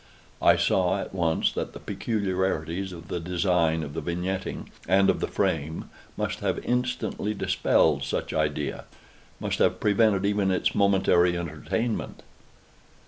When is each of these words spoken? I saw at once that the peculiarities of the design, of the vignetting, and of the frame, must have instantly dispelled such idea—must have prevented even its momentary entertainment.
I 0.41 0.55
saw 0.55 0.97
at 0.99 1.13
once 1.13 1.51
that 1.51 1.73
the 1.73 1.79
peculiarities 1.79 2.91
of 2.91 3.07
the 3.07 3.19
design, 3.19 3.83
of 3.83 3.93
the 3.93 4.01
vignetting, 4.01 4.71
and 4.87 5.11
of 5.11 5.19
the 5.19 5.27
frame, 5.27 5.91
must 6.17 6.39
have 6.39 6.57
instantly 6.65 7.35
dispelled 7.35 8.01
such 8.03 8.33
idea—must 8.33 9.59
have 9.59 9.79
prevented 9.79 10.25
even 10.25 10.49
its 10.49 10.73
momentary 10.73 11.37
entertainment. 11.37 12.23